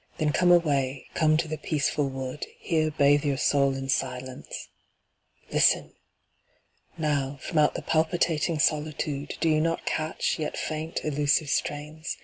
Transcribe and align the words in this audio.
Then 0.17 0.31
come 0.33 0.51
away, 0.51 1.05
come 1.13 1.37
to 1.37 1.47
the 1.47 1.59
peaceful 1.59 2.09
wood, 2.09 2.47
Here 2.57 2.89
bathe 2.89 3.23
your 3.23 3.37
soul 3.37 3.75
in 3.75 3.87
silence. 3.87 4.69
Listen! 5.53 5.93
Now, 6.97 7.37
From 7.43 7.59
out 7.59 7.75
the 7.75 7.83
palpitating 7.83 8.57
solitude 8.57 9.35
Do 9.39 9.47
you 9.47 9.61
not 9.61 9.85
catch, 9.85 10.39
yet 10.39 10.57
faint, 10.57 11.01
elusive 11.05 11.51
strains? 11.51 12.17